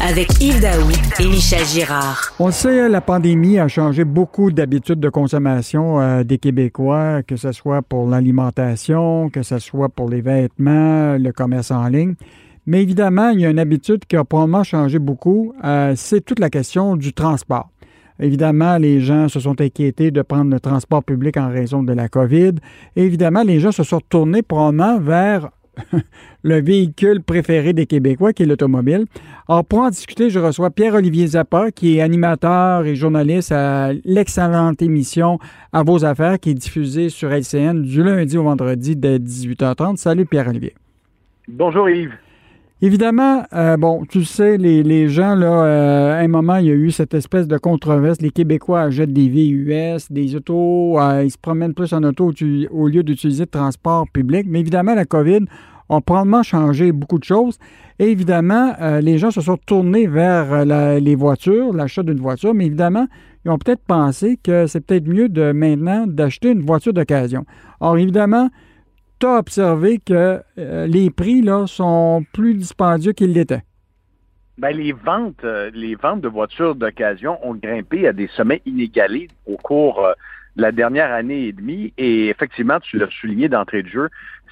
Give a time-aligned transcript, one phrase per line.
[0.00, 2.32] Avec Yves Daoui et Michel Girard.
[2.38, 7.50] On sait, la pandémie a changé beaucoup d'habitudes de consommation euh, des Québécois, que ce
[7.50, 12.14] soit pour l'alimentation, que ce soit pour les vêtements, le commerce en ligne.
[12.66, 16.38] Mais évidemment, il y a une habitude qui a probablement changé beaucoup, euh, c'est toute
[16.38, 17.68] la question du transport.
[18.20, 22.08] Évidemment, les gens se sont inquiétés de prendre le transport public en raison de la
[22.08, 22.52] COVID.
[22.94, 25.50] évidemment, les gens se sont tournés probablement vers
[26.42, 29.06] le véhicule préféré des Québécois, qui est l'automobile.
[29.48, 34.82] Alors, pour en discuter, je reçois Pierre-Olivier Zappa, qui est animateur et journaliste à l'excellente
[34.82, 35.38] émission
[35.72, 39.96] À vos affaires, qui est diffusée sur LCN du lundi au vendredi dès 18h30.
[39.96, 40.74] Salut, Pierre-Olivier.
[41.48, 42.12] Bonjour, Yves.
[42.80, 46.74] Évidemment, euh, bon, tu sais, les, gens, là, euh, à un moment, il y a
[46.74, 48.20] eu cette espèce de controverse.
[48.20, 52.32] Les Québécois achètent des VUS, des autos, euh, ils se promènent plus en auto
[52.70, 54.46] au lieu d'utiliser le transport public.
[54.48, 55.40] Mais évidemment, la COVID
[55.88, 57.58] a probablement changé beaucoup de choses.
[57.98, 63.08] Et évidemment, les gens se sont tournés vers les voitures, l'achat d'une voiture, mais évidemment,
[63.44, 67.44] ils ont peut-être pensé que c'est peut-être mieux maintenant d'acheter une voiture d'occasion.
[67.80, 68.50] Or, évidemment,
[69.20, 73.62] tu as observé que euh, les prix là, sont plus dispendieux qu'ils l'étaient.
[74.58, 79.28] Ben, les ventes, euh, les ventes de voitures d'occasion ont grimpé à des sommets inégalés
[79.46, 80.12] au cours euh,
[80.56, 81.92] de la dernière année et demie.
[81.96, 84.08] Et effectivement, tu l'as souligné d'entrée de jeu,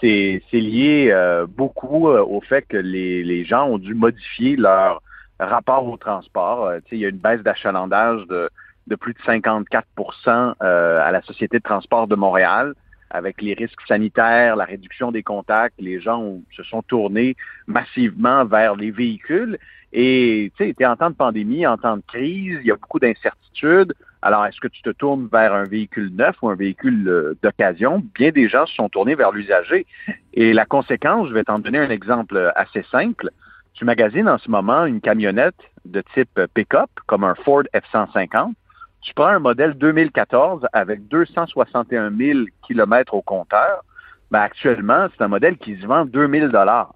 [0.00, 1.14] c'est lié
[1.48, 5.02] beaucoup au fait que les, gens ont dû modifier leur
[5.38, 6.72] rapport au transport.
[6.92, 8.50] il y a une baisse d'achalandage de,
[8.86, 12.74] de plus de 54% à la Société de transport de Montréal
[13.10, 18.76] avec les risques sanitaires, la réduction des contacts, les gens se sont tournés massivement vers
[18.76, 19.58] les véhicules.
[19.92, 22.76] Et tu sais, tu en temps de pandémie, en temps de crise, il y a
[22.76, 23.94] beaucoup d'incertitudes.
[24.22, 28.02] Alors, est-ce que tu te tournes vers un véhicule neuf ou un véhicule euh, d'occasion?
[28.14, 29.86] Bien des gens se sont tournés vers l'usager.
[30.34, 33.30] Et la conséquence, je vais t'en donner un exemple assez simple.
[33.72, 38.52] Tu magasines en ce moment une camionnette de type pick-up, comme un Ford F-150.
[39.00, 43.82] Tu prends un modèle 2014 avec 261 000 kilomètres au compteur.
[44.30, 46.94] Ben actuellement, c'est un modèle qui se vend 2000 dollars.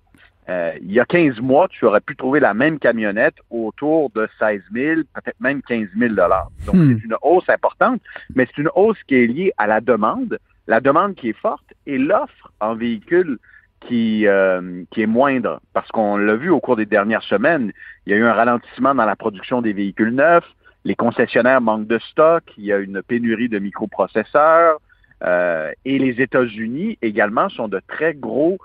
[0.49, 4.29] Euh, il y a 15 mois, tu aurais pu trouver la même camionnette autour de
[4.39, 6.51] 16 000, peut-être même 15 000 dollars.
[6.67, 6.99] Donc, hmm.
[6.99, 8.01] c'est une hausse importante,
[8.35, 11.73] mais c'est une hausse qui est liée à la demande, la demande qui est forte
[11.87, 13.39] et l'offre en véhicule
[13.81, 15.61] qui, euh, qui est moindre.
[15.73, 17.73] Parce qu'on l'a vu au cours des dernières semaines,
[18.07, 20.49] il y a eu un ralentissement dans la production des véhicules neufs,
[20.85, 24.79] les concessionnaires manquent de stock, il y a une pénurie de microprocesseurs,
[25.23, 28.59] euh, et les États-Unis également sont de très gros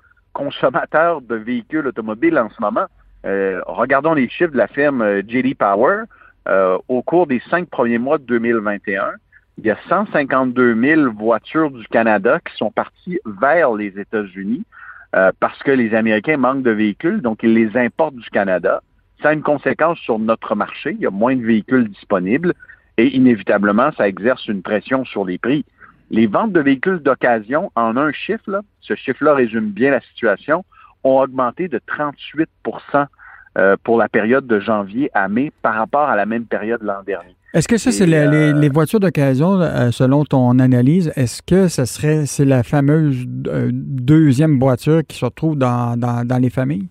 [0.44, 2.86] consommateurs de véhicules automobiles en ce moment.
[3.26, 6.04] Euh, regardons les chiffres de la firme euh, JD Power.
[6.88, 9.12] au cours des cinq premiers mois de 2021,
[9.58, 14.64] il y a 152 000 voitures du Canada qui sont parties vers les États-Unis
[15.40, 18.82] parce que les Américains manquent de véhicules, donc ils les importent du Canada
[19.22, 20.92] ça a une conséquence sur notre marché.
[20.94, 22.54] Il y a moins de véhicules disponibles
[22.98, 25.66] et inévitablement, ça exerce une pression sur les prix.
[26.12, 30.66] Les ventes de véhicules d'occasion, en un chiffre, ce chiffre-là résume bien la situation,
[31.04, 33.06] ont augmenté de 38%
[33.58, 37.04] euh, pour la période de janvier à mai par rapport à la même période l'an
[37.06, 37.36] dernier.
[37.54, 41.86] Est-ce que ça, c'est les, euh, voitures d'occasion, euh, selon ton analyse, est-ce que ce
[41.86, 46.90] serait c'est la fameuse deuxième voiture qui se retrouve dans les familles?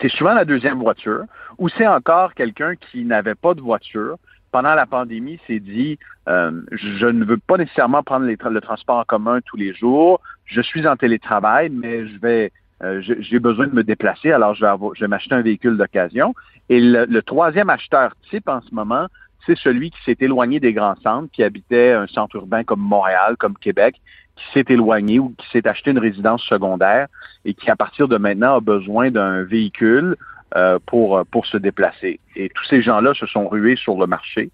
[0.00, 1.24] c'est souvent la deuxième voiture,
[1.58, 4.16] ou c'est encore quelqu'un qui n'avait pas de voiture?
[4.52, 5.98] Pendant la pandémie, s'est dit,
[6.28, 10.20] euh, je ne veux pas nécessairement prendre le transport en commun tous les jours.
[10.46, 14.64] Je suis en télétravail, mais je vais, euh, j'ai besoin de me déplacer, alors je
[14.64, 16.34] vais, je vais m'acheter un véhicule d'occasion.
[16.68, 19.06] Et le, troisième acheteur type en ce moment,
[19.44, 23.36] c'est celui qui s'est éloigné des grands centres, qui habitait un centre urbain comme Montréal,
[23.38, 24.00] comme Québec,
[24.36, 27.06] qui s'est éloigné ou qui s'est acheté une résidence secondaire
[27.44, 30.16] et qui, à partir de maintenant, a besoin d'un véhicule
[30.54, 32.20] euh, pour, pour se déplacer.
[32.36, 34.50] Et tous ces gens-là se sont rués sur le marché.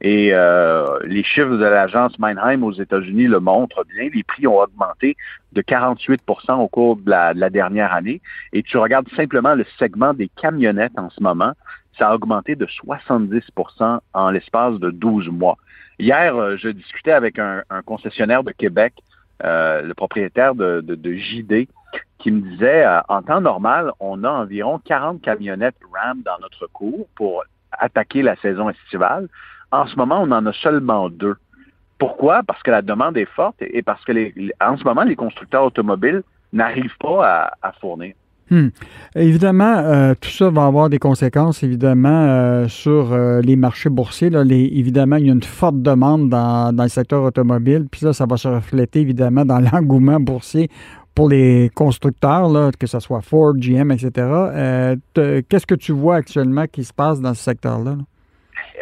[0.00, 4.10] Et euh, les chiffres de l'agence Mannheim aux États-Unis le montrent bien.
[4.12, 5.16] Les prix ont augmenté
[5.52, 8.20] de 48% au cours de la, de la, dernière année.
[8.52, 11.52] Et tu regardes simplement le segment des camionnettes en ce moment,
[11.98, 15.56] ça a augmenté de 70% en l'espace de 12 mois.
[15.98, 18.92] Hier, euh, je discutais avec un concessionnaire de Québec,
[19.44, 21.68] euh, le propriétaire de, de, de, JD,
[22.18, 26.66] qui me disait, euh, en temps normal, on a environ 40 camionnettes Ram dans notre
[26.68, 29.28] cours pour attaquer la saison estivale.
[29.70, 31.36] En ce moment, on en a seulement deux.
[31.98, 32.42] Pourquoi?
[32.42, 35.64] Parce que la demande est forte et parce que les, en ce moment, les constructeurs
[35.64, 36.22] automobiles
[36.52, 38.14] n'arrivent pas à, à fournir.
[38.50, 38.68] Hmm.
[39.16, 44.28] Évidemment, euh, tout ça va avoir des conséquences, évidemment, euh, sur euh, les marchés boursiers.
[44.28, 48.36] Évidemment, il y a une forte demande dans, le secteur automobile, puis là, ça va
[48.36, 50.70] se refléter, évidemment, dans l'engouement boursier
[51.14, 54.10] pour les constructeurs, que ce soit Ford, GM, etc.
[55.14, 57.92] Qu'est-ce que tu vois actuellement qui se passe dans ce secteur-là?
[57.92, 58.04] là?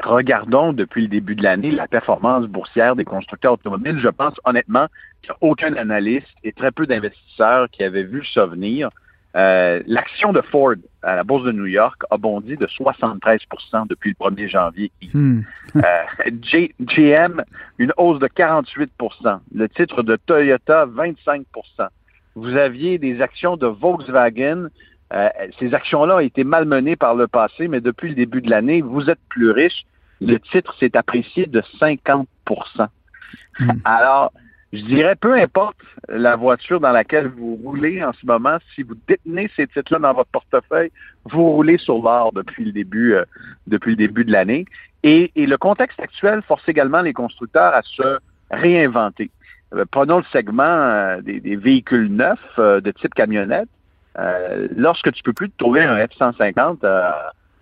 [0.02, 3.98] Regardons depuis le début de l'année la performance boursière des constructeurs automobiles.
[4.00, 4.86] Je pense honnêtement
[5.22, 8.90] qu'il n'y a aucun analyste et très peu d'investisseurs qui avaient vu ça venir.
[9.36, 14.14] Euh, L'action de Ford à la Bourse de New York a bondi de 73% depuis
[14.18, 14.92] le 1er janvier.
[15.12, 15.40] Hmm.
[15.76, 15.80] euh,
[16.80, 17.42] GM,
[17.78, 21.44] une hausse de 48% Le titre de Toyota, 25%
[22.36, 24.68] Vous aviez des actions de Volkswagen.
[25.12, 25.28] Euh,
[25.58, 29.10] ces actions-là ont été malmenées par le passé, mais depuis le début de l'année, vous
[29.10, 29.84] êtes plus riche.
[30.20, 32.26] Le titre s'est apprécié de 50%
[33.58, 33.70] hmm.
[33.84, 34.32] Alors,
[34.74, 35.76] je dirais, peu importe
[36.08, 40.14] la voiture dans laquelle vous roulez en ce moment, si vous détenez ces titres-là dans
[40.14, 40.90] votre portefeuille,
[41.26, 43.24] vous roulez sur l'or depuis le début, euh,
[43.66, 44.66] depuis le début de l'année.
[45.02, 48.18] Et, le contexte actuel force également les constructeurs à se
[48.50, 49.30] réinventer.
[49.74, 53.68] Euh, prenons le segment euh, des, véhicules neufs de type camionnette.
[54.76, 56.84] lorsque tu peux plus te trouver un F-150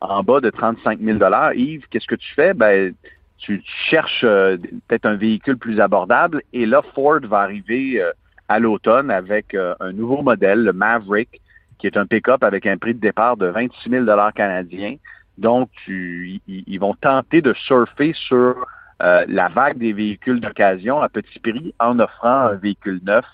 [0.00, 1.19] en bas de 35 000
[1.55, 2.55] Yves, qu'est-ce que tu fais?
[2.55, 2.94] Ben,
[3.43, 4.56] tu, cherches euh,
[4.89, 6.43] peut-être un véhicule plus abordable.
[6.53, 8.12] Et là, Ford va arriver euh,
[8.49, 11.41] à l'automne avec euh, un nouveau modèle, le Maverick,
[11.79, 14.97] qui est un pick-up avec un prix de départ de 26 000 canadiens.
[15.39, 18.55] Donc, ils, vont tenter de surfer sur
[19.00, 23.25] la vague des véhicules d'occasion à petit prix en offrant un véhicule neuf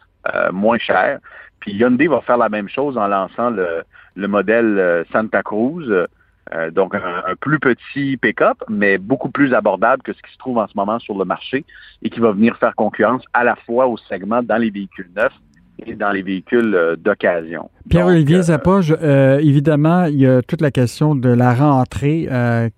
[0.53, 1.19] moins cher.
[1.61, 3.83] Puis Hyundai va faire la même chose en lançant le,
[4.15, 6.07] le modèle Santa Cruz.
[6.55, 10.59] Euh, donc, un, plus petit pick-up, mais beaucoup plus abordable que ce qui se trouve
[10.59, 11.65] en ce moment sur le marché
[12.03, 15.33] et qui va venir faire concurrence à la fois au segment dans les véhicules neufs
[15.85, 17.71] et dans les véhicules euh, d'occasion.
[17.89, 18.97] Pierre-Olivier euh, Zapoge,
[19.41, 22.29] évidemment, il y a toute la question de la rentrée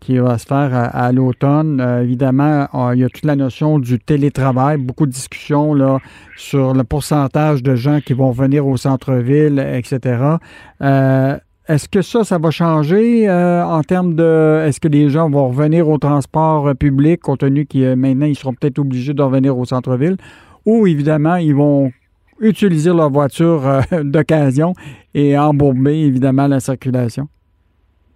[0.00, 1.80] qui va se faire à, l'automne.
[2.02, 5.98] évidemment, il y a toute la notion du télétravail, beaucoup de discussions là,
[6.36, 10.36] sur le pourcentage de gens qui vont venir au centre-ville, etc.
[11.70, 14.60] Est-ce que ça, ça va changer euh, en termes de.
[14.66, 18.26] Est-ce que les gens vont revenir au transport euh, public, compte tenu que euh, maintenant,
[18.26, 20.16] ils seront peut-être obligés de revenir au centre-ville,
[20.66, 21.92] ou évidemment, ils vont
[22.40, 23.62] utiliser leur voiture
[24.02, 24.72] d'occasion
[25.14, 27.28] et embourber évidemment la circulation?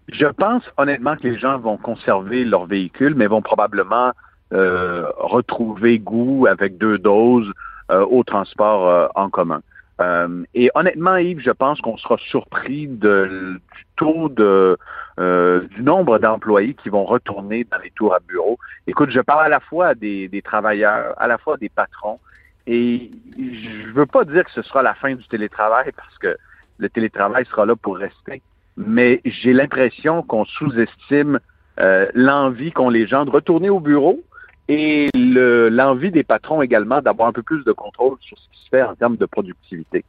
[0.09, 4.11] Je pense honnêtement que les gens vont conserver leur véhicule, mais vont probablement
[4.51, 7.51] retrouver goût avec deux doses
[7.91, 9.61] au transport en commun.
[10.01, 13.61] Euh, et honnêtement, Yves, je pense qu'on sera surpris du
[13.97, 14.77] taux de
[15.21, 18.59] euh, du nombre d'employés qui vont retourner dans les tours à bureau.
[18.89, 22.19] Écoute, je parle à la fois des, travailleurs, à la fois des patrons,
[22.67, 26.37] et je veux pas dire que ce sera la fin du télétravail parce que
[26.79, 28.43] le télétravail sera là pour rester,
[28.77, 31.39] mais j'ai l'impression qu'on sous-estime
[31.79, 34.21] euh, l'envie qu'ont les gens de retourner au bureau
[34.69, 38.69] et l'envie des patrons également d'avoir un peu plus de contrôle sur ce qui se
[38.71, 40.05] fait en termes de productivité.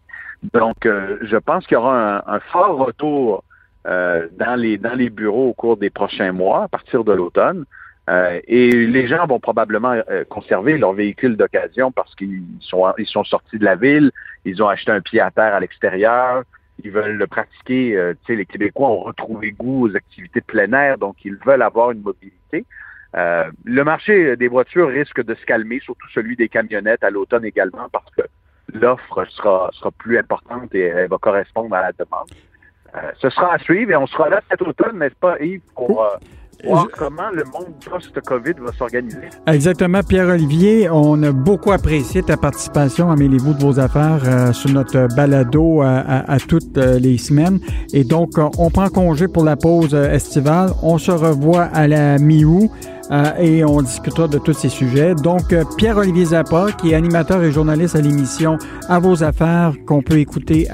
[0.53, 3.43] Donc, euh, je pense qu'il y aura un, fort retour
[3.87, 7.65] euh, dans, les, dans les bureaux au cours des prochains mois, à partir de l'automne.
[8.09, 13.23] Euh, et les gens vont probablement conserver leur véhicule d'occasion parce qu'ils sont, ils sont
[13.23, 14.11] sortis de la ville,
[14.45, 16.43] ils ont acheté un pied à terre à l'extérieur,
[16.83, 18.13] ils veulent le pratiquer.
[18.21, 21.63] tu sais, les Québécois ont retrouvé goût aux activités de plein air, donc ils veulent
[21.63, 22.65] avoir une mobilité.
[23.15, 27.45] Euh, le marché des voitures risque de se calmer, surtout celui des camionnettes à l'automne
[27.45, 28.23] également, parce que
[28.73, 32.27] l'offre sera, sera plus importante et elle va correspondre à la demande.
[32.95, 36.03] Euh, ce sera à suivre et on sera là cet automne, n'est-ce pas, Yves, pour
[36.03, 36.17] euh,
[36.65, 39.29] voir comment le monde post-COVID va s'organiser.
[39.47, 40.89] Exactement, Pierre-Olivier.
[40.89, 46.37] On a beaucoup apprécié ta participation à Mêlez-vous de vos affaires sur notre balado à,
[46.47, 47.59] toutes les semaines.
[47.93, 50.69] Et donc, on prend congé pour la pause estivale.
[50.81, 52.71] On se revoit à la mi-août.
[53.11, 55.15] Euh, et on discutera de tous ces sujets.
[55.15, 58.57] Donc, euh, Pierre-Olivier Zappa, qui est animateur et journaliste à l'émission
[58.89, 60.67] À vos affaires, qu'on peut écouter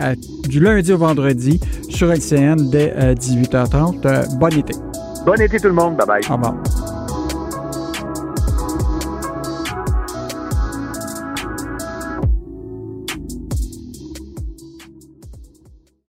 [0.47, 1.59] du lundi au vendredi
[1.89, 4.05] sur LCN dès 18h30.
[4.05, 4.73] Euh, bon été.
[5.25, 5.95] Bon été tout le monde.
[5.97, 6.21] Bye bye.
[6.29, 6.55] Au revoir.